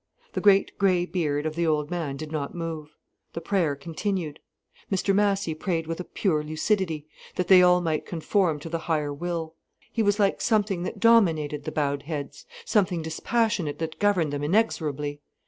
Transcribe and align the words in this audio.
The 0.33 0.41
great 0.41 0.75
grey 0.79 1.05
beard 1.05 1.45
of 1.45 1.53
the 1.55 1.67
old 1.67 1.91
man 1.91 2.17
did 2.17 2.31
not 2.31 2.55
move, 2.55 2.97
the 3.33 3.39
prayer 3.39 3.75
continued. 3.75 4.39
Mr 4.91 5.13
Massy 5.13 5.53
prayed 5.53 5.85
with 5.85 5.99
a 5.99 6.03
pure 6.03 6.41
lucidity, 6.43 7.05
that 7.35 7.47
they 7.47 7.61
all 7.61 7.81
might 7.81 8.07
conform 8.07 8.59
to 8.61 8.69
the 8.69 8.79
higher 8.89 9.13
Will. 9.13 9.53
He 9.93 10.01
was 10.01 10.17
like 10.17 10.41
something 10.41 10.81
that 10.81 10.99
dominated 10.99 11.65
the 11.65 11.71
bowed 11.71 12.01
heads, 12.01 12.47
something 12.65 13.03
dispassionate 13.03 13.77
that 13.77 13.99
governed 13.99 14.33
them 14.33 14.43
inexorably. 14.43 15.21